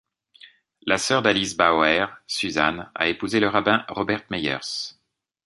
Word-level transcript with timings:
La 0.87 0.97
sœur 0.97 1.21
d'Alice 1.21 1.55
Bauer, 1.55 2.07
Suzanne, 2.25 2.89
a 2.95 3.07
épousé 3.07 3.39
le 3.39 3.49
rabbin 3.49 3.85
Robert 3.87 4.23
Meyers. 4.31 4.93